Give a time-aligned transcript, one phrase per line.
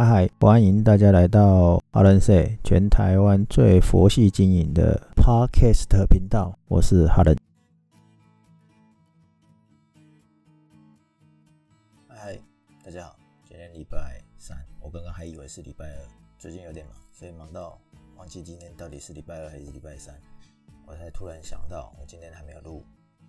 [0.00, 7.36] 嗨嗨，欢迎大家来到哈伦 say 全台湾最佛系经营的 Podcast 频道，我是哈伦。
[12.08, 12.40] 嗨，
[12.82, 16.08] 大家好，今天礼拜三，我刚刚还以为是礼拜二，
[16.38, 17.78] 最近有点忙，所以忙到
[18.16, 20.18] 忘记今天到底是礼拜二还是礼拜三，
[20.86, 22.82] 我才突然想到，我今天还没有录，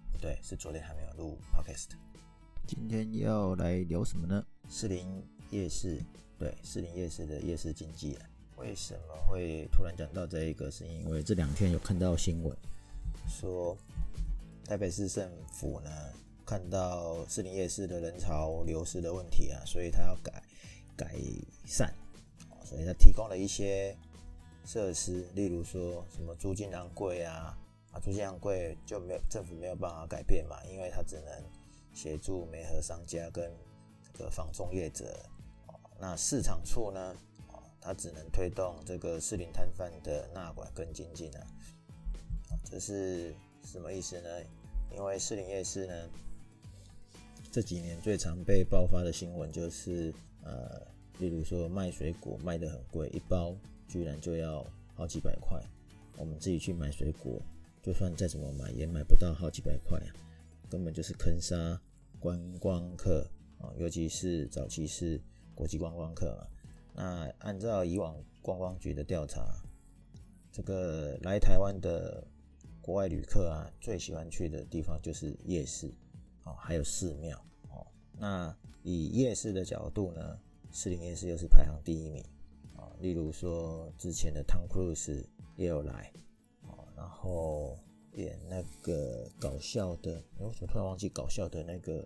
[0.10, 1.90] 不对，是昨天还没有录 Podcast。
[2.66, 4.42] 今天要来聊什么呢？
[4.70, 6.02] 士林夜市。
[6.42, 8.26] 对，士林夜市的夜市经济啊，
[8.58, 10.72] 为什么会突然讲到这一个？
[10.72, 12.58] 是因为这两天有看到新闻，
[13.28, 13.78] 说
[14.66, 15.92] 台北市政府呢
[16.44, 20.42] 看到士林夜市的人潮流失的问题啊，所以他要改
[20.98, 21.16] 改
[21.68, 21.94] 善，
[22.66, 23.96] 所以他提供了一些
[24.66, 27.56] 设施，例如说什么租金昂贵啊，
[27.92, 31.44] 啊租金昂贵就没有政府没有办法改变嘛，因为他只能
[31.94, 33.54] 协助煤核商家跟
[34.12, 35.24] 这个房中业者。
[36.02, 37.16] 那市场处呢？
[37.52, 41.40] 啊，它只能推动这个市林摊贩的纳管跟经济呢。
[42.66, 44.28] 这是什么意思呢？
[44.92, 45.94] 因为士林夜市呢，
[47.52, 50.12] 这几年最常被爆发的新闻就是，
[50.44, 50.82] 呃，
[51.20, 53.56] 例如说卖水果卖得很贵，一包
[53.88, 55.62] 居然就要好几百块。
[56.18, 57.40] 我们自己去买水果，
[57.84, 60.10] 就算再怎么买也买不到好几百块啊，
[60.68, 61.80] 根本就是坑杀
[62.20, 65.22] 观光客啊，尤其是早期是。
[65.62, 66.48] 国际观光客嘛，
[66.96, 69.46] 那按照以往观光局的调查，
[70.52, 72.26] 这个来台湾的
[72.82, 75.94] 国外旅客啊，最喜欢去的地方就是夜市
[76.46, 77.38] 哦，还有寺庙
[77.70, 77.86] 哦。
[78.18, 78.52] 那
[78.82, 80.40] 以夜市的角度呢，
[80.72, 82.26] 士林夜市又是排行第一名
[82.76, 82.90] 啊。
[83.00, 85.24] 例如说之前的汤库斯
[85.58, 86.12] 也有来
[86.64, 87.78] 哦，然后
[88.14, 92.04] 演那个搞笑的，我怎么突然忘记搞笑的那个？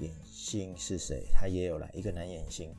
[0.00, 1.28] 演星是谁？
[1.32, 2.74] 他也有来一个男演星，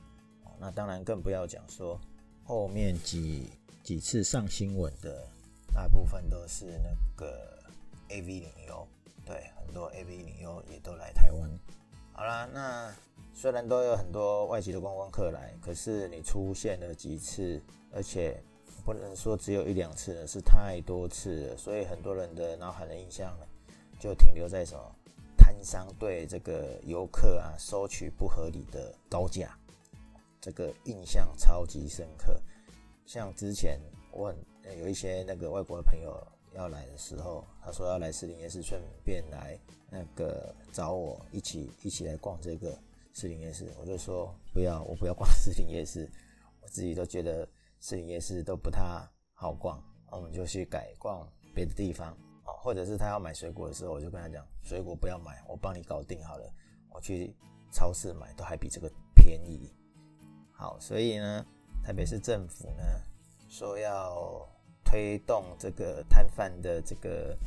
[0.59, 2.00] 那当然更不要讲说
[2.44, 3.50] 后面几
[3.84, 5.28] 几次上新闻的，
[5.73, 7.59] 大部分都是那个
[8.09, 8.88] A V 女优，
[9.26, 11.49] 对，很多 A V 女优也都来台湾。
[12.14, 12.94] 好啦，那
[13.33, 17.61] 虽然都有很多外籍的观光客来，可是你出现了几次，
[17.92, 18.42] 而且
[18.86, 23.45] 不能说只有一两次了，是太多次了，所以很多人的脑海的印象呢，
[23.99, 24.95] 就停留在什么？
[25.38, 29.55] 摊商对这个游客啊收取不合理的高价，
[30.45, 32.39] 这个印象超级深刻。
[33.04, 34.32] 像之前我
[34.64, 36.16] 很有一些那个外国的朋友
[36.54, 42.78] 要来的时候，他说要来士林夜市，顺便来那个找我一起一起来逛这个
[43.11, 43.73] 士林夜市。
[43.82, 46.08] 我就说不要，我不要逛士林夜市，
[46.62, 48.83] 我自己都觉得士林夜市都不太
[49.33, 52.16] 好逛，我们就去改逛别的地方。
[52.44, 56.54] 或者是他要买水果的时候，我就跟他讲，水果不要买，我帮你搞定好了。
[56.92, 57.36] 我去
[57.72, 59.73] 超市买都还比这个便宜。
[60.55, 61.45] 好，所以呢，
[61.83, 62.83] 台北市政府呢
[63.49, 64.48] 说要
[64.83, 67.38] 推动这个摊贩的这个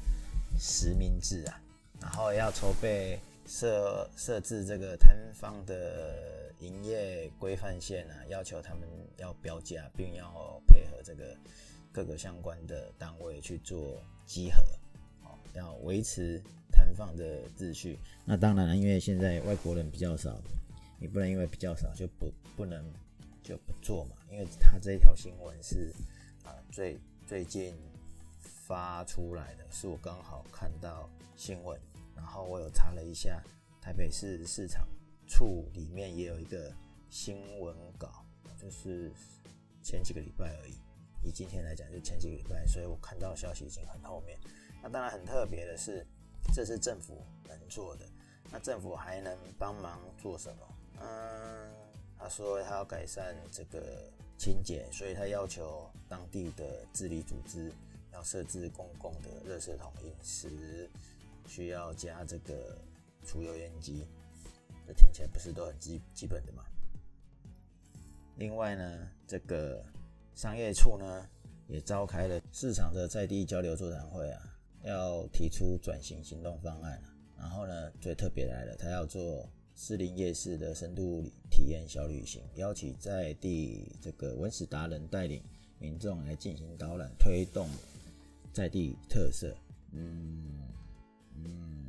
[0.58, 1.60] 实名制啊，
[2.00, 11.36] 然后要筹备设设置这个摊方的营业规范线啊，要求他们要标价，并要配合这个
[11.92, 14.62] 各个相关的单位去做集合。
[15.54, 17.24] 要维持摊贩的
[17.58, 20.38] 秩序，那当然了，因为现在外国人比较少，
[20.98, 22.84] 你不能因为比较少就不不能
[23.42, 24.16] 就不做嘛。
[24.30, 25.92] 因为他这一条新闻是
[26.44, 27.74] 啊最最近
[28.66, 31.80] 发出来的，是我刚好看到新闻，
[32.14, 33.42] 然后我有查了一下，
[33.80, 34.86] 台北市市场
[35.26, 36.70] 处里面也有一个
[37.08, 38.24] 新闻稿，
[38.60, 39.10] 就是
[39.82, 40.74] 前几个礼拜而已，
[41.22, 44.38] 以今天来讲就前几个礼拜，所以我看到消息已经很后面。
[44.82, 46.06] 那当然很特别的是，
[46.54, 48.06] 这是政府能做的。
[48.50, 50.68] 那政府还能帮忙做什么？
[51.00, 51.70] 嗯，
[52.18, 57.72] 他说他要改善这个清洁，所以他要求当地的治理组织
[58.12, 60.88] 要设置公共的热水桶饮食，
[61.46, 62.76] 需要加这个
[63.24, 64.06] 除油烟机。
[64.86, 66.64] 这听起来不是都很基基本的吗？
[68.36, 69.84] 另外呢，这个
[70.34, 71.26] 商业处呢
[71.66, 74.42] 也召开了市场的在地交流座谈会啊。
[74.84, 77.02] 要提出转型行动方案
[77.38, 85.42] 然后呢，最特别来了，他要做士林夜市的深度体验小旅行，邀请在地这个文史达人带领
[85.78, 87.68] 民众来进行导览，推动
[88.52, 89.56] 在地特色。
[89.92, 90.68] 嗯
[91.36, 91.86] 嗯，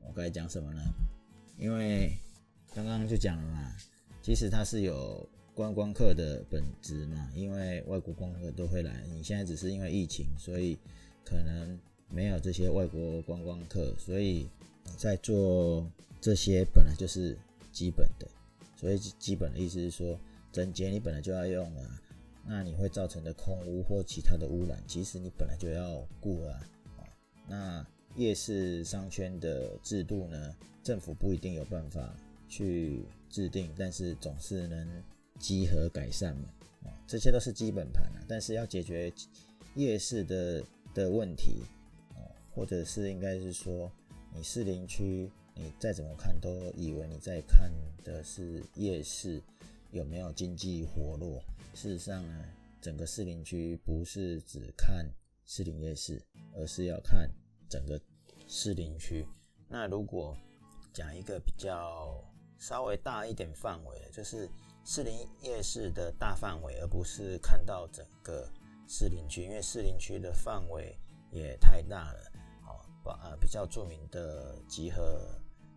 [0.00, 0.82] 我该讲什么呢？
[1.56, 2.12] 因为
[2.74, 3.72] 刚刚就讲了嘛，
[4.22, 5.26] 其实它是有。
[5.54, 10.76] 观光客的本质嘛，因为外国观光客都会来，你现在只是因为疫情，所以
[11.24, 11.78] 可能
[12.14, 14.48] 没有这些外国观光客，所以
[14.96, 15.84] 在做
[16.20, 17.36] 这些本来就是
[17.72, 18.28] 基本的
[18.76, 20.18] 所以基本的意思是说，
[20.52, 22.00] 整洁你本来就要用了，
[22.46, 26.60] 那你会造成的空污或其他的污染，其实你本来就要顾啊。
[27.48, 27.86] 那
[28.16, 32.14] 夜市商圈的制度呢，政府不一定有办法
[32.48, 35.02] 去制定，但是总是能
[35.38, 36.48] 集合改善嘛。
[37.06, 39.12] 这些都是基本盘啊，但是要解决
[39.74, 40.62] 夜市的
[40.94, 41.62] 的问题，
[42.54, 43.90] 或者是应该是说，
[44.32, 45.30] 你士林区。
[45.56, 47.70] 你再怎么看都以为你在看
[48.02, 49.40] 的是夜市
[49.92, 51.40] 有没有经济活络，
[51.74, 52.44] 事实上呢，
[52.80, 55.08] 整个士林区不是只看
[55.46, 56.20] 士林夜市，
[56.56, 57.30] 而是要看
[57.68, 58.00] 整个
[58.48, 59.24] 士林区。
[59.68, 60.36] 那如果
[60.92, 62.20] 讲一个比较
[62.58, 64.50] 稍微大一点范围，就是
[64.84, 68.52] 士林夜市的大范围，而不是看到整个
[68.88, 70.98] 士林区，因为士林区的范围
[71.30, 72.32] 也太大了。
[73.12, 75.20] 呃比较著名的集合。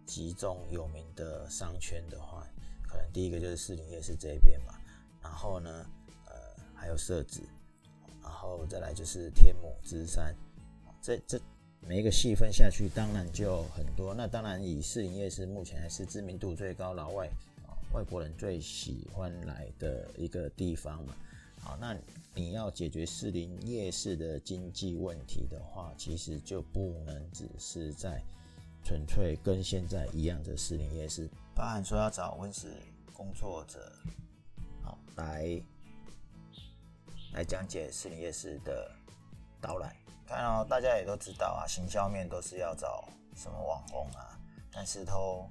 [0.06, 2.48] 集中有名的商圈的话，
[2.88, 4.74] 可能第一个就是士林夜市这边嘛，
[5.22, 5.86] 然后呢，
[6.28, 6.34] 呃，
[6.74, 7.42] 还有设置，
[8.24, 10.34] 然后再来就是天母、芝山，
[11.02, 11.38] 这这
[11.82, 14.14] 每一个细分下去，当然就很多。
[14.14, 17.28] 那当然以士林夜市目前还是知名度最高、老外
[17.68, 21.14] 啊外国人最喜欢来的一个地方嘛。
[21.68, 21.96] 啊，那
[22.34, 28.24] 你要解决士林夜市的经济问题的话，其实就不能只是在。
[28.84, 32.72] 纯粹跟现在一样的士林夜市，包含说要找温室
[33.12, 33.92] 工作者，
[34.82, 35.62] 好来
[37.34, 38.90] 来讲解士林夜市的
[39.60, 39.94] 导览。
[40.26, 44.40] 看哦，大家也都知道啊，行销面都是要找什么网红啊，
[44.72, 45.46] 但是都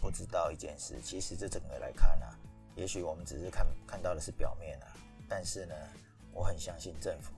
[0.00, 2.36] 不知道一件事，其实这整个来看啊，
[2.74, 4.93] 也许我们只是看看到的是表面啊，
[5.34, 5.74] 但是呢，
[6.32, 7.32] 我很相信政府，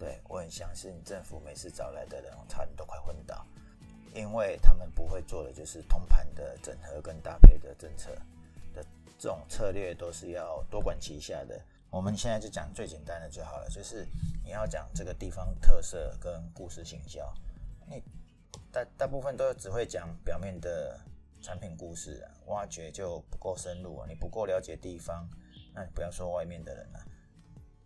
[0.00, 3.46] 对我很相信政府每次找来的人，我差点都快昏倒。
[4.12, 8.10] 因为他们不会做的就是通盘的整合跟搭配的政策
[8.74, 8.84] 的
[9.16, 11.56] 这种策略都是要多管齐下的。
[11.88, 14.04] 我们现在就讲最简单的就好了，就是
[14.42, 17.32] 你要讲这个地方特色跟故事行销，
[17.88, 18.02] 你
[18.72, 20.98] 大大部分都只会讲表面的
[21.40, 25.28] 产品故事啊，挖掘就不够深入啊，你不够了解地方，
[25.72, 27.06] 那你不要说外面的人了，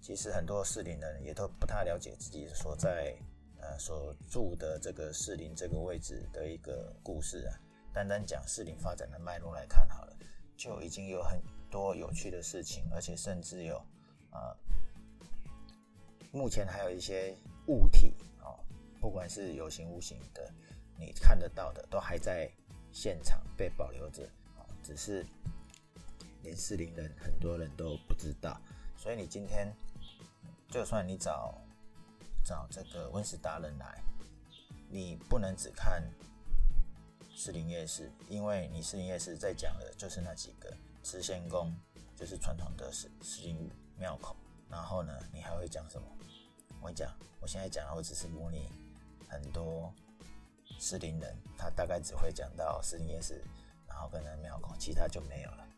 [0.00, 3.16] 其实很多市林人也都不太了解自己所在。
[3.62, 7.60] 呃，所住的这个士林这个位置的一个故事啊，
[7.92, 10.16] 单单讲士林发展的脉络来看好了，
[10.56, 11.38] 就已经有很
[11.70, 13.76] 多有趣的事情，而且甚至有
[14.30, 14.56] 啊，
[16.32, 17.36] 目前还有一些
[17.66, 18.58] 物体哦，
[18.98, 20.50] 不管是有形无形的，
[20.98, 22.50] 你看得到的，都还在
[22.90, 24.24] 现场被保留着
[24.56, 25.22] 啊，只是
[26.42, 28.58] 连士林人很多人都不知道，
[28.96, 29.70] 所以你今天
[30.70, 31.54] 就算你找。
[32.42, 34.02] 找这个温室达人来，
[34.88, 36.02] 你不能只看
[37.28, 41.70] 士林夜市，因为你士林夜市在讲的就是那几个慈仙宫，
[42.16, 44.34] 就是传统的士士林庙口。
[44.70, 46.08] 然后呢，你还会讲什么？
[46.80, 48.70] 我跟你讲，我现在讲的我只是模拟
[49.28, 49.92] 很多
[50.78, 53.44] 士林人，他大概只会讲到士林夜市，
[53.86, 55.68] 然后跟那庙口，其他就没有了。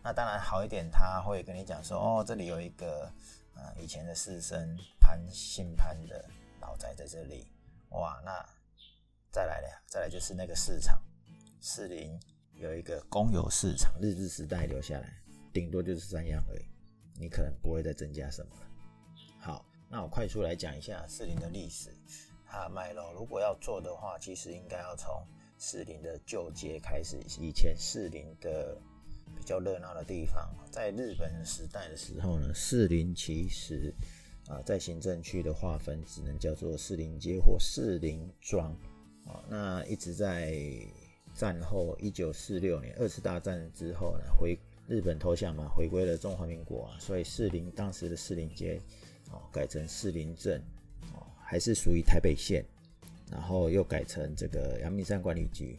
[0.00, 3.12] 那当然好一点，他会跟你讲说，哦，这里有一个。
[3.58, 6.24] 啊，以前的士绅潘姓潘的
[6.60, 7.50] 老宅在这里，
[7.90, 8.30] 哇，那
[9.32, 9.66] 再来呢？
[9.86, 11.02] 再来就是那个市场，
[11.60, 12.16] 士林
[12.54, 15.12] 有一个公有市场，日治时代留下来，
[15.52, 16.64] 顶多就是三样而已，
[17.18, 18.66] 你可能不会再增加什么了。
[19.40, 21.90] 好，那我快速来讲一下士林的历史，
[22.46, 23.12] 它的脉络。
[23.12, 25.26] 如果要做的话，其实应该要从
[25.58, 28.80] 士林的旧街开始，以前士林的。
[29.38, 33.94] 比较热闹的地方，在日本时代的时候呢，士林其实
[34.46, 38.70] 啊，在行政区的划分只能叫做士林街或士林庄
[39.24, 39.42] 啊。
[39.48, 40.54] 那一直在
[41.34, 48.80] 战后一九四六年二次大战之后呢，回日本投降嘛，回归了中华民国啊，所以士林当时的士林街
[49.30, 50.60] 哦改成士林镇
[51.14, 52.64] 哦，还是属于台北县，
[53.30, 55.78] 然后又改成这个阳明山管理局。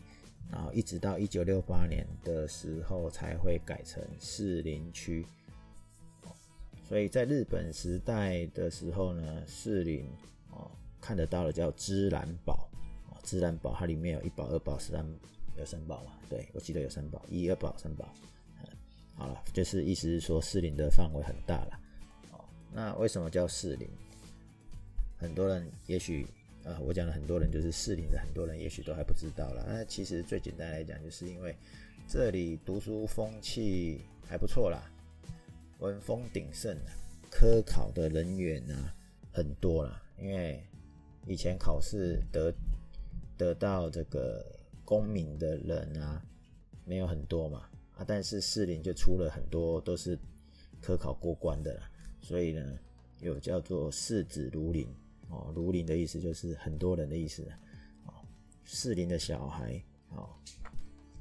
[0.51, 5.23] 然后一直到一九六八年的时候才会改成士林区，
[6.83, 10.09] 所以在日本时代的时候呢，士林
[10.49, 12.67] 哦看得到的叫芝兰堡
[13.11, 15.05] 哦，芝兰堡它里面有一堡、二堡、三
[15.55, 16.13] 有三堡嘛？
[16.27, 18.09] 对我记得有三堡，一、二堡、三堡。
[19.15, 21.79] 好了，就是意思是说士林的范围很大了。
[22.31, 22.39] 哦，
[22.73, 23.87] 那为什么叫士林？
[25.19, 26.25] 很多人也许。
[26.65, 29.65] 啊，我讲了很多人，就是适龄的很多人，也许都还不知道了。
[29.67, 31.55] 那其实最简单来讲，就是因为
[32.07, 34.83] 这里读书风气还不错啦，
[35.79, 36.91] 文风鼎盛啊，
[37.31, 38.93] 科考的人员啊
[39.31, 40.01] 很多啦。
[40.19, 40.61] 因为
[41.25, 42.53] 以前考试得
[43.37, 44.45] 得到这个
[44.83, 46.21] 功名的人啊
[46.83, 50.19] 没有很多嘛，啊，但是士林就出了很多都是
[50.81, 51.89] 科考过关的啦，
[52.21, 52.77] 所以呢，
[53.21, 54.87] 有叫做士子如林
[55.29, 57.43] 哦，如林的意思就是很多人的意思
[58.05, 58.13] 哦，
[58.65, 60.29] 士林的小孩哦，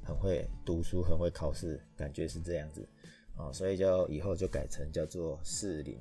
[0.03, 2.87] 很会读书，很会考试，感觉是这样子
[3.37, 5.97] 哦，所以就以后就改成叫做士林。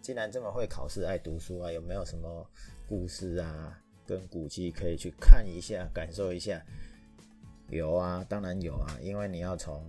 [0.00, 2.46] 既然这么会考试、爱读书啊，有没有什么
[2.86, 6.62] 故事啊，跟古迹可以去看一下、感受一下？
[7.70, 9.82] 有啊，当然有啊，因为你要从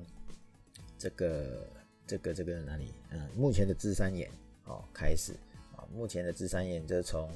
[0.98, 1.68] 这个、
[2.08, 2.94] 这个、这个哪里？
[3.10, 4.32] 嗯，目前的芝山岩
[4.64, 5.34] 哦开始，
[5.96, 7.30] 目前的芝山岩就从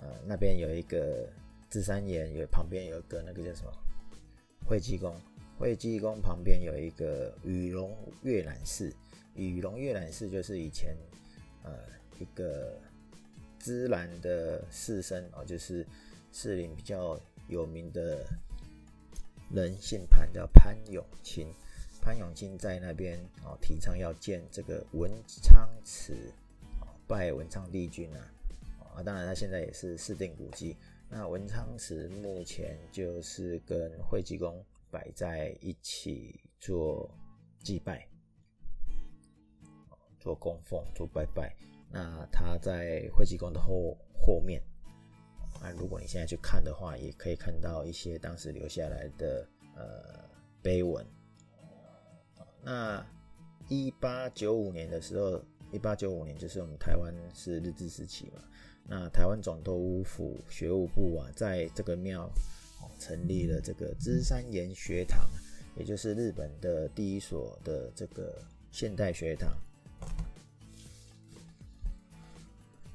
[0.00, 1.28] 呃那边有一个
[1.70, 3.72] 芝山岩，有旁边有一个那个叫什么
[4.66, 5.14] 惠济宫，
[5.58, 8.92] 惠济宫旁边有一个羽龙阅览室，
[9.34, 10.96] 羽龙阅览室就是以前。
[11.64, 11.74] 呃，
[12.18, 12.80] 一个
[13.58, 15.86] 芝兰的士绅哦，就是
[16.32, 18.24] 士林比较有名的
[19.50, 21.52] 人，姓潘，叫潘永清。
[22.00, 26.32] 潘永清在那边哦，提倡要建这个文昌祠，
[27.08, 28.30] 拜文昌帝君啊。
[28.94, 30.76] 啊，当然他现在也是四定古迹。
[31.08, 37.10] 那文昌祠目前就是跟惠济宫摆在一起做
[37.64, 38.06] 祭拜。
[40.20, 41.54] 做供奉、做拜拜，
[41.90, 44.60] 那他在惠济宫的后后面。
[45.62, 50.28] 那如果你现在去看的话，也可以看到一些当时留下来的呃
[50.60, 51.06] 碑文。
[52.62, 53.06] 那
[53.68, 55.40] 一八九五年的时候，
[55.72, 58.42] 一八九五年就是我们台湾是日治时期嘛。
[58.90, 62.30] 那台湾总督府学务部啊，在这个庙
[62.98, 65.28] 成立了这个芝山岩学堂，
[65.76, 69.50] 也就是日本的第一所的这个现代学堂。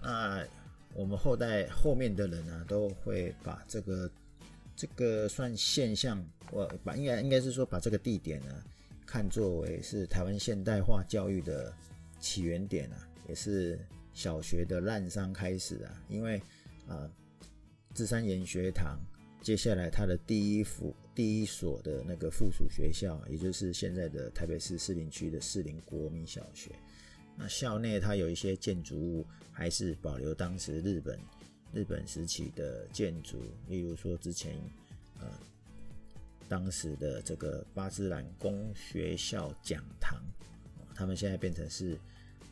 [0.01, 0.43] 那
[0.95, 4.09] 我们后代后面的人呢，都会把这个
[4.75, 8.63] 这个算现象，我把应该应该是说把这个地点呢，
[9.05, 11.71] 看作为是台湾现代化教育的
[12.23, 13.77] 起源点啊，也是
[14.13, 16.01] 小学的滥觞开始啊。
[16.07, 16.41] 因为
[16.87, 17.11] 啊，
[17.93, 18.97] 智山研学堂
[19.41, 26.71] 接下来它的第一府第一所的那个附属学校，也就是现在的台北市士林区的士林国民小学。
[27.35, 31.19] 那校内它有一些建筑物还是保留当时日本
[31.73, 34.55] 日本时期的建筑，例如说之前
[35.19, 35.27] 呃
[36.47, 40.23] 当时的这个巴兹兰公学校讲堂，
[40.93, 41.97] 他们现在变成是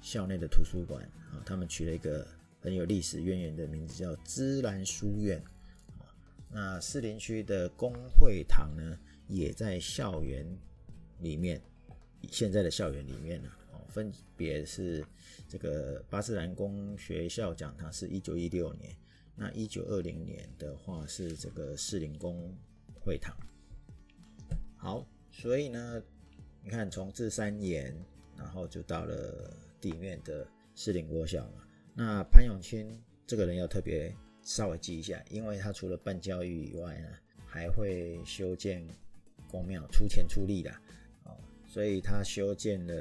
[0.02, 2.28] 校内的图书馆啊，他们取了一个
[2.60, 5.42] 很有历史渊源的名字叫芝兰书院
[6.00, 6.10] 啊。
[6.50, 10.46] 那士林区的公会堂呢，也在校园
[11.20, 11.62] 里面，
[12.32, 13.50] 现在的校园里面呢。
[13.90, 15.06] 分别是
[15.50, 18.96] 这个巴斯兰公学校讲堂是一九一六年，
[19.36, 22.56] 那一九二零年的话是这个士林公
[23.02, 23.36] 会堂。
[24.78, 26.02] 好，所以呢，
[26.64, 27.94] 你看从这三年，
[28.38, 31.64] 然后就到了地面的士林国小嘛。
[31.94, 32.98] 那潘永清
[33.28, 37.10] 这个人要特别稍微记一下，因为他除了办教育以外呢，
[37.46, 38.88] 还会修建
[39.50, 40.72] 公庙，出钱出力的。
[41.26, 41.36] 哦
[41.68, 42.94] 所以他修建了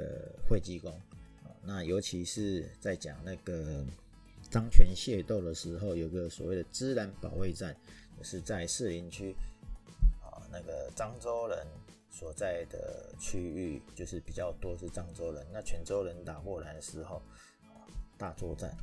[0.49, 0.97] 会稽宫，
[1.61, 3.85] 那尤其是在讲那个
[4.49, 7.77] 张权械斗的时候，有个所谓的芝兰保卫战，
[8.23, 9.35] 是在士林区
[10.23, 11.67] 啊，那个漳州人
[12.11, 15.47] 所在的区域，就是比较多是漳州人。
[15.53, 17.23] 那泉州人打过来的时候，
[18.19, 18.77] 大作战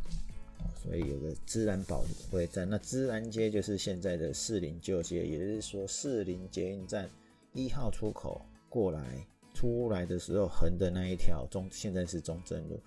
[0.81, 2.67] 所以有个芝兰保卫战。
[2.67, 7.09] 那芝兰街就是现在的士林旧街，也就是说士林捷运站
[7.53, 9.27] 一号出口过来。
[9.53, 12.79] 出来的时候横的那一条中，现在是中正路。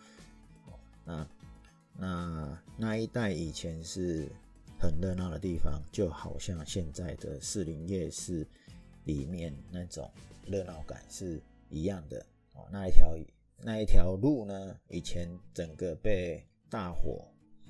[1.04, 1.26] 那
[1.98, 4.28] 那那一带以前是
[4.78, 8.46] 很热闹的地方，就好像现在的士林夜市
[9.02, 10.08] 里面那种
[10.46, 12.24] 热闹感是一样的。
[12.54, 13.16] 哦，那一条
[13.62, 17.26] 那一条路呢，以前整个被大火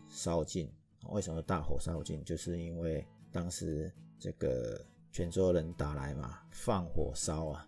[0.09, 0.71] 烧尽。
[1.09, 2.23] 为什么大火烧尽？
[2.25, 7.67] 就是因为当时这个泉州人打来嘛，放火烧啊。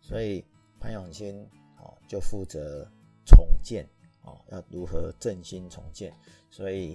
[0.00, 0.44] 所以
[0.80, 1.42] 潘永清
[1.78, 2.90] 哦就负责
[3.26, 3.86] 重建
[4.22, 6.12] 哦，要如何振兴重建？
[6.50, 6.94] 所以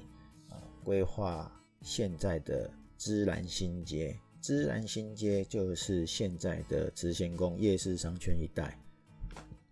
[0.50, 8.78] 啊规划现在的芝兰新街，芝兰新街就是现在的慈贤宫夜市商圈一带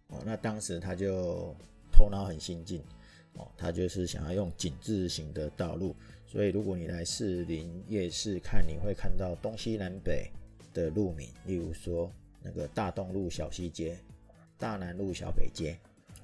[0.07, 0.21] 哦。
[0.25, 1.55] 那当时他就
[1.91, 2.81] 头脑很先进
[3.33, 5.95] 哦，他就是想要用井字形的道路，
[6.27, 10.31] 所以如果你来士林夜市看，你会看到东西南北
[10.73, 12.11] 的路名，例如说。
[12.41, 13.99] 那个大东路小西街，
[14.57, 15.77] 大南路小北街，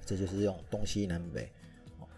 [0.06, 1.46] 这就是用东西南北。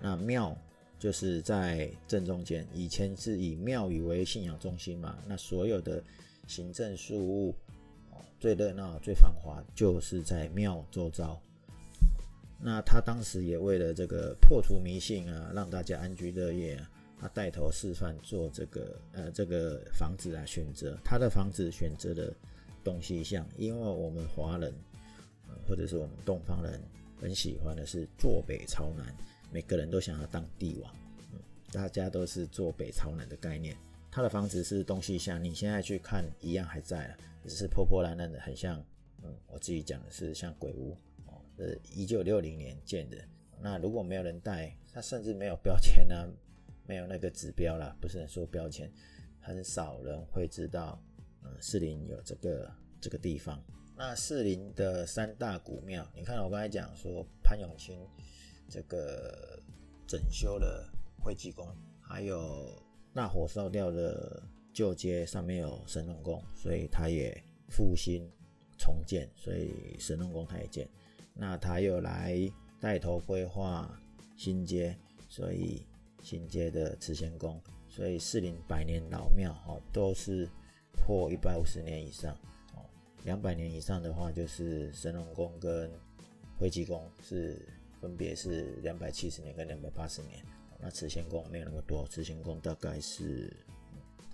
[0.01, 0.57] 那庙
[0.99, 5.17] 就是在正中间，以前是以庙宇为信仰中心嘛。
[5.27, 6.03] 那所有的
[6.47, 7.55] 行政事务
[8.41, 11.41] 最热闹、最繁华，就是在庙周遭。
[12.61, 22.35] 那他当时也为了这个破除迷信啊，让大家安居乐业啊，他带头示范做这个呃这个房子啊，选择他的房子选择的
[22.83, 24.75] 东西像，因为我们华人
[25.69, 26.83] 或者是我们东方人
[27.21, 29.15] 很喜欢的是坐北朝南，
[29.51, 30.95] 每个人都想要当帝王，
[31.33, 31.41] 嗯，
[31.73, 33.77] 大家都是坐北朝南的概念。
[34.11, 38.83] 他的房子是东西向，你现在去看一样还在，只是破破烂烂的，很像，
[39.23, 40.97] 嗯，我自己讲的是像鬼屋。
[41.59, 43.19] 呃，一九六零年建的。
[43.61, 46.25] 那如果没有人带，它甚至没有标签啊，
[46.87, 48.89] 没有那个指标啦，不是说标签，
[49.41, 51.03] 很少人会知道，
[51.43, 53.61] 嗯，士林有这个这个地方。
[53.97, 58.01] 那士林的三大古庙，你看我刚才讲说潘永清
[58.69, 59.59] 这个
[60.07, 60.87] 整修的
[61.21, 61.67] 惠济宫，
[62.01, 62.71] 还有
[63.15, 67.37] 大火烧掉的旧街上面有神农宫，所以他也
[67.69, 68.31] 复兴
[68.77, 70.89] 重建，所以神农宫他也建。
[71.35, 72.37] 那他又来
[72.81, 73.89] 带头规划
[74.37, 74.97] 新街，
[75.29, 75.87] 所以
[76.23, 80.49] 新街的慈贤宫，所以四林百年老庙哦，都是
[80.93, 82.35] 破一百五十年以上
[82.75, 82.85] 哦，
[83.25, 85.91] 两百年以上的话就是神农宫跟
[86.59, 87.65] 惠济宫是
[88.01, 90.45] 分别是两百七十年跟两百八十年，
[90.81, 93.53] 那慈贤宫没有那么多，慈贤宫大概是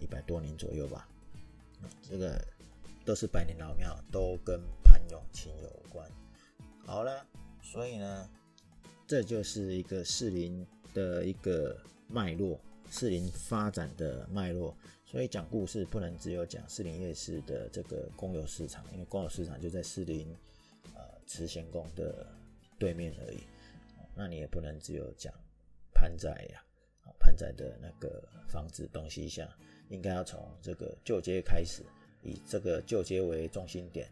[0.00, 1.08] 一百多年左右吧，
[2.02, 2.38] 这个
[3.04, 6.08] 都是百年老庙，都跟潘永清有关。
[6.84, 7.26] 好了，
[7.62, 8.28] 所以呢，
[9.06, 11.76] 这就是一个士林的一个
[12.08, 14.76] 脉络，士林发展的脉络。
[15.06, 20.28] 所以讲故事不能只有讲士林夜市的这个公有市场，因为公有市场就在士林
[20.92, 22.26] 呃慈贤宫的
[22.78, 23.38] 对面而已。
[24.14, 25.32] 那你也不能只有讲
[25.92, 26.64] 潘仔呀，
[27.18, 29.48] 潘仔的那个房子东西向，
[29.88, 31.82] 应该要从这个旧街开始，
[32.22, 34.08] 以这个旧街为中心点。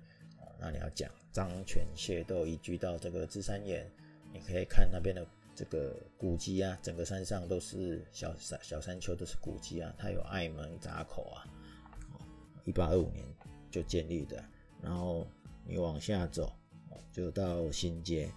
[0.59, 3.85] 那你要讲张权械斗移居到这个芝山岩，
[4.32, 11.43] 你可以看那边的这个古迹啊，整个山上都是小山小山丘都是古迹啊，它有爱门闸口啊，
[12.65, 13.26] 一八二五年
[13.73, 14.45] 就建立的，
[14.80, 15.26] 然后
[15.67, 16.52] 你往下走
[17.10, 18.30] 就到新街，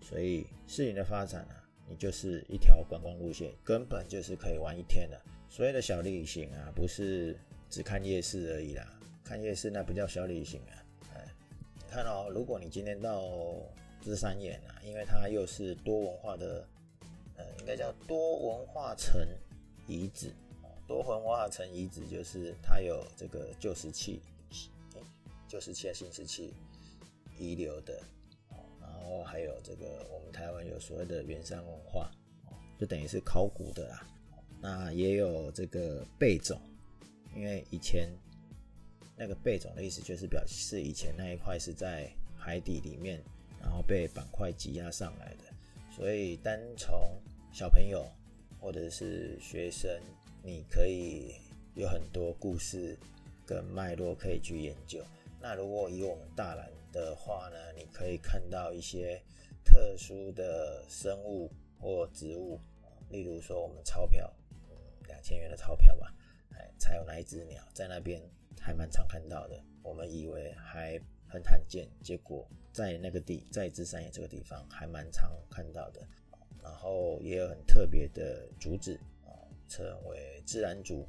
[0.00, 1.54] 所以市林的发展呢，
[1.88, 5.20] 你就是一条观光路线，根本就是可以玩一天的。
[5.48, 7.38] 所谓的小旅行啊，不是
[7.70, 8.86] 只看夜市而已啦，
[9.24, 10.84] 看夜市那不叫小旅行啊。
[11.90, 13.22] 看哦，如果你今天到
[14.02, 16.68] 芝山岩啊，因为它又是多文化的，
[17.36, 19.26] 呃，应该叫多文化城
[19.86, 20.30] 遗址。
[20.86, 24.20] 多文化城遗址就是它有这个旧石器、
[25.46, 26.52] 旧石器、新石器
[27.38, 27.98] 遗留的，
[29.08, 32.10] 然后还有这个我们台湾有所谓的原山文化，
[32.78, 34.06] 就等于是考古的啦。
[34.60, 36.60] 那也有这个贝种，
[37.34, 38.10] 因为以前。
[39.20, 43.20] 那个贝种的意思就是表示以前那一块是在海底里面，
[43.60, 45.44] 然后被板块挤压上来的。
[45.90, 46.96] 所以单从
[47.52, 48.06] 小朋友
[48.60, 49.90] 或者是学生，
[50.40, 51.34] 你可以
[51.74, 52.96] 有很多故事
[53.44, 55.02] 跟脉络可以去研究。
[55.40, 59.22] 那如果以我们大蓝的话呢，你可以看到一些
[59.64, 62.60] 特殊的生物或植物，
[63.10, 64.32] 例如说我们钞票，
[65.06, 66.14] 两千元的钞票吧，
[66.52, 68.22] 哎，才有那一只鸟在那边。
[68.60, 76.04] 还蛮常看到的，我们以为还很罕见，结果在那个地，在芝山岩这个地方还蛮常看到的。
[76.60, 79.30] 然后也有很特别的竹子啊，
[79.68, 81.06] 称为自然竹。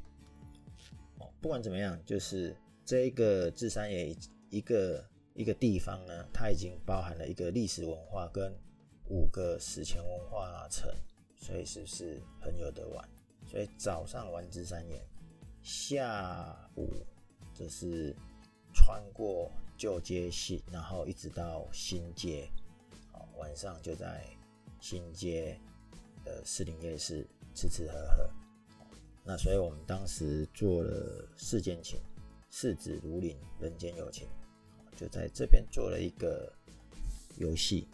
[1.17, 2.55] 哦，不管怎么样，就是
[2.89, 4.17] 这一个芝山岩
[4.49, 8.51] 一个一个地方呢，它已经包含了一个历史文化跟
[9.09, 10.91] 五个史前文化城，
[11.37, 13.07] 所以是不是很有得玩？
[13.45, 14.99] 所以早上玩芝山岩，
[15.61, 16.89] 下午。
[17.53, 18.15] 这是
[18.73, 22.49] 穿过旧街系，然后一直到新街，
[23.11, 24.25] 好，晚上就在
[24.79, 25.55] 新街
[26.25, 28.27] 的士林夜市吃吃喝喝。
[29.23, 31.99] 那所以我们当时做了四间情，
[32.49, 34.27] 世子如林，人间有情，
[34.95, 36.51] 就在这边做了一个
[37.37, 37.87] 游戏，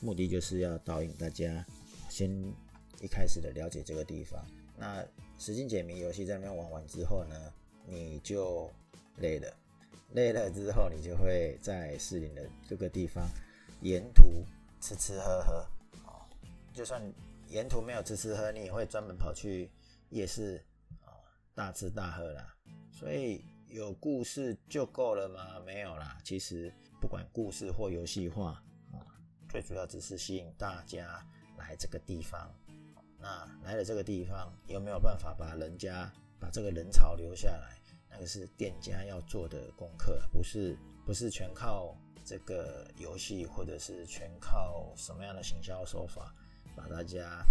[0.00, 1.64] 目的就是要导引大家
[2.08, 2.30] 先
[3.00, 4.44] 一开始的了解这个地方。
[4.76, 5.04] 那
[5.38, 7.52] 实境解谜游戏在那边玩完之后呢？
[7.86, 8.70] 你就
[9.16, 9.52] 累了，
[10.12, 13.28] 累了之后，你就会在士林的各个地方
[13.80, 14.44] 沿途
[14.80, 15.66] 吃吃喝喝。
[16.06, 16.22] 哦，
[16.72, 17.02] 就算
[17.48, 19.68] 沿途没有吃吃喝，你也会专门跑去
[20.10, 20.64] 夜市
[21.02, 21.18] 啊
[21.54, 22.54] 大吃大喝啦。
[23.00, 25.58] 所以有故事就够了吗？
[25.64, 26.18] 没有啦。
[26.22, 29.00] 其实不管故事或游戏化啊，
[29.48, 32.54] 最主要只是吸引大家来这个地方。
[33.18, 37.80] 那来了这个地方，有没有办法把人家把这个人潮留下来？
[38.10, 46.34] 那个是店家要做的功课，不是不是全靠这个游戏，或者是全靠什么样的行销手法
[46.76, 47.42] 把大家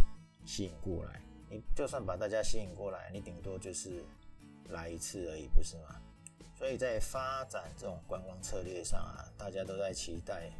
[0.45, 1.19] 吸引过来。
[1.49, 4.05] 你就算把大家吸引过来，你顶多就是
[4.69, 6.01] 来一次而已，不是吗？
[6.57, 10.51] 所以在发展这种观光策略上啊，大家都在期待，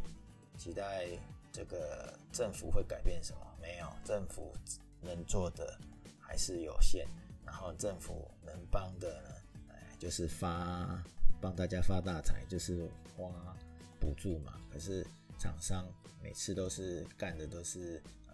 [0.57, 1.07] 期待
[1.51, 3.41] 这个政府会改变什么？
[3.61, 4.53] 没有，政府
[5.01, 5.77] 能做的
[6.19, 7.07] 还是有限。
[7.45, 9.29] 然后政府能帮的呢，
[9.69, 11.03] 哎，就是发
[11.41, 13.27] 帮大家发大财，就是花
[13.99, 14.61] 补助嘛。
[14.71, 15.03] 可是
[15.39, 15.83] 厂商
[16.21, 18.33] 每次都是干的都是呃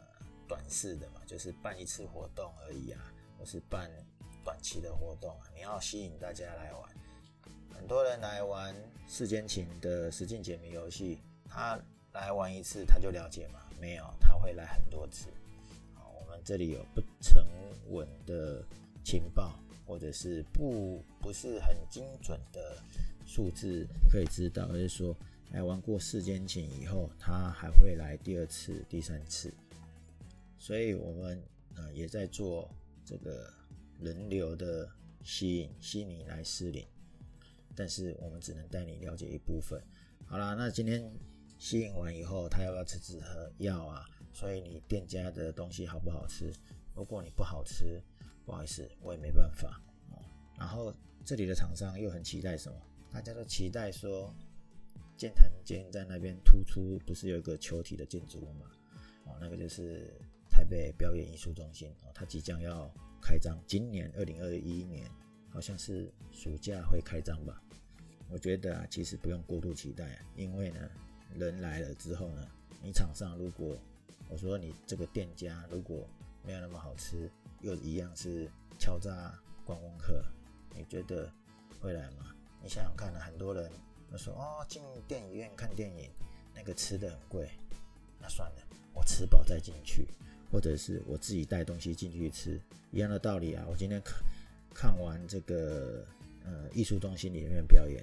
[0.50, 3.00] 短视的嘛，就是办一次活动而已啊，
[3.40, 3.90] 或是办
[4.46, 5.36] 短期的活动。
[5.54, 6.90] 你要吸引大家来玩，
[7.74, 8.74] 很多人来玩
[9.10, 11.78] 世间情的实境解谜游戏，他
[12.14, 13.60] 来玩一次他就了解吗？
[13.82, 15.28] 没有，他会来很多次。
[15.94, 17.46] 好，我们这里有不成
[17.90, 18.64] 稳的。
[19.08, 19.54] 情报
[19.86, 22.76] 或者是不不是很精准的
[23.28, 25.16] 数字可以知道，而是说，
[25.52, 29.54] 来玩过世间情以后，他还会来第二次、第三次。
[30.58, 31.40] 所以，我们
[31.76, 32.68] 呃也在做
[33.06, 33.48] 这个
[34.00, 34.90] 人流的
[35.24, 36.86] 吸引，吸引你来失灵。
[37.76, 39.82] 但是，我们只能带你了解一部分。
[40.26, 41.12] 好啦，那今天
[41.58, 43.52] 吸引完以后，他要不要吃纸盒？
[43.58, 44.06] 药啊。
[44.34, 46.52] 所以，你店家的东西好不好吃？
[46.94, 48.02] 如果你不好吃，
[48.46, 49.82] 不好意思，我也没办法
[50.12, 50.20] 哦。
[50.58, 52.78] 然后这里的厂商又很期待什么？
[53.12, 54.34] 大家都期待说，
[55.18, 58.72] 建潭间在那边突出，不是有一个球体的建筑物吗？
[59.26, 60.14] 哦，那个就是
[60.50, 62.94] 台北表演艺术中心哦，它即将要
[63.26, 65.10] 开张，今年二零二一年
[65.50, 67.60] 好像是暑假会开张吧？
[68.30, 70.80] 我觉得啊，其实不用过度期待，因为呢，
[71.36, 72.48] 人来了之后呢，
[72.84, 73.76] 你场上如果
[74.30, 76.08] 我说你这个店家如果
[76.44, 77.32] 没有那么好吃。
[77.62, 79.34] 又一样是敲诈
[79.66, 80.24] 观光客，
[80.76, 81.32] 你觉得
[81.82, 82.36] 会来吗？
[82.62, 83.72] 你想想看，很多人
[84.12, 86.12] 都说哦，进电影院看电影，
[86.54, 87.50] 那个吃的很贵，
[88.20, 88.62] 那算了，
[88.94, 90.08] 我吃饱再进去，
[90.56, 92.58] 或者是我自己带东西进去吃，
[92.89, 93.65] 一样的道理啊。
[93.70, 94.24] 我今天看
[94.74, 96.08] 看完这个
[96.46, 98.02] 呃艺术中心里面表演，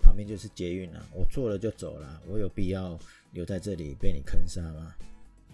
[0.00, 2.98] 旁边就是捷运了，我坐了就走了，我有必要
[3.32, 4.94] 留在这里被你坑杀吗？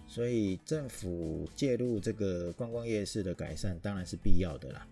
[0.07, 4.87] 所以政府介入这个观光夜市的改善当然是必要的啦，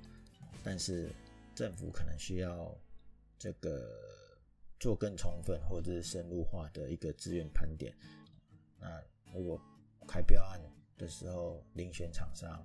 [0.62, 1.08] 但是
[1.56, 2.69] 政府可能需要
[3.38, 3.89] 这个
[4.78, 7.93] 做更充分或者是深入化的一个资源盘点。
[8.78, 9.02] 那
[9.34, 9.58] 如果
[10.06, 10.60] 开标案
[10.99, 12.63] 的时候，遴选厂商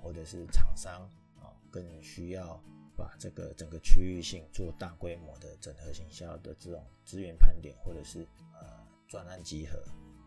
[0.00, 1.02] 或者是厂商
[1.36, 2.58] 啊，更需要
[2.96, 9.78] 把这个整个区域性做大规模的整合行销的这种资源盘点，或者是呃专案集合，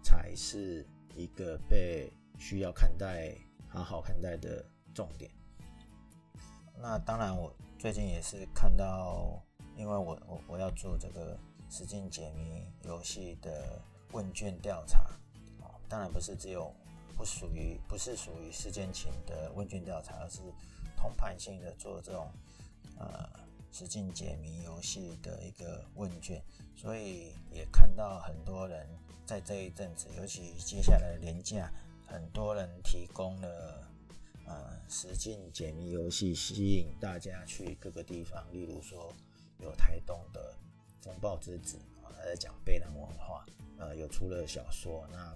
[0.03, 0.85] 才是。
[1.13, 3.35] 一个被需要看待、
[3.67, 5.29] 好好看待的重点。
[6.77, 9.43] 那当然，我最近也是看到，
[9.75, 11.37] 因为我我我要做这个
[11.69, 13.77] 实境解谜游戏的
[14.13, 14.99] 问卷调查
[15.59, 16.73] 啊，当然不是只有
[17.11, 20.39] 不属于不是属于事件前的问卷调查，而是
[20.97, 22.31] 通盘性的做这种
[22.97, 23.29] 呃
[23.71, 26.41] 实境解谜游戏的一个问卷，
[26.75, 28.87] 所以也看到很多人。
[29.23, 31.71] 在这一阵子，尤其接下来的年假，
[32.05, 33.87] 很多人提供了
[34.45, 38.43] 呃实境解谜游戏，吸引大家去各个地方。
[38.51, 39.13] 例如说，
[39.59, 40.53] 有台东的
[40.99, 43.45] 风暴之子啊，他在讲贝南文化，
[43.77, 45.33] 呃，有出了小说，那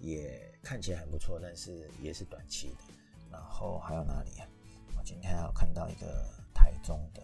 [0.00, 2.94] 也看起来很不错，但是也是短期的。
[3.30, 4.48] 然后还有哪里啊？
[4.98, 7.22] 我今天还有看到一个台中的，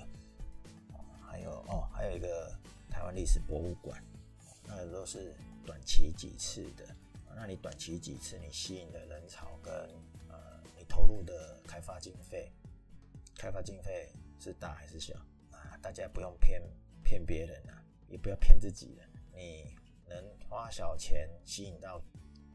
[1.21, 2.57] 还有哦，还有一个
[2.89, 4.01] 台湾历史博物馆，
[4.65, 5.35] 那个都是。
[5.67, 6.87] 短期几次的，
[7.35, 9.75] 那你短期几次，你吸引的人潮跟
[10.29, 12.53] 呃你投入的开发经费，
[13.35, 14.09] 开发经费
[14.39, 15.12] 是大还是小
[15.51, 15.77] 啊？
[15.83, 16.62] 大家不用骗
[17.03, 19.11] 骗别人啊，也不要骗自己人。
[19.35, 19.75] 你
[20.09, 22.01] 能花小钱吸引到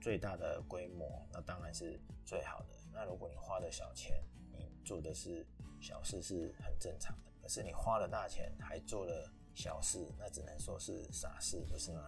[0.01, 2.75] 最大的规模，那当然是最好的。
[2.91, 5.47] 那如果你花的小钱，你做的是
[5.79, 7.31] 小事是很正常的。
[7.41, 12.01] 可是你花了大钱还做了小事，那只能说是傻事，不是吗？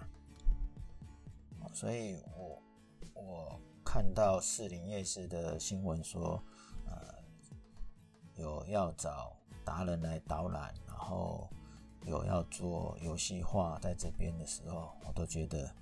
[1.73, 2.61] 所以，我
[3.13, 6.43] 我看到士林夜市的新闻说，
[6.85, 7.15] 呃，
[8.35, 11.49] 有要找达人来导览，然后
[12.05, 15.73] 有要做游戏化，在这边的时候，我都觉得，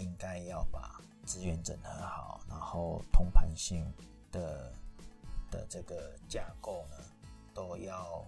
[0.00, 3.84] 应该要把资源整合好，然后通盘性
[4.32, 4.72] 的
[5.50, 6.96] 的这个架构呢，
[7.54, 8.26] 都要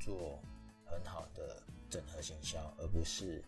[0.00, 0.40] 做
[0.84, 3.44] 很好的整合行销，而不是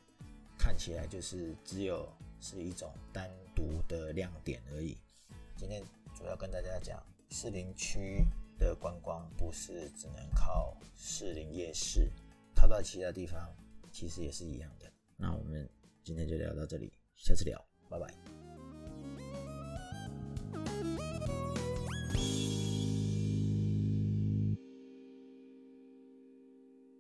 [0.59, 2.09] 看起来就是只有。
[2.45, 4.99] 是一种单独的亮点而已。
[5.57, 5.81] 今天
[6.13, 8.27] 主要跟大家讲士林区
[8.59, 12.11] 的观光不是只能靠士林夜市，
[12.53, 13.49] 套到其他地方
[13.93, 14.93] 其实也是一样的。
[15.17, 15.71] 那我们
[16.03, 18.42] 今天就聊到这里，下次聊，拜拜。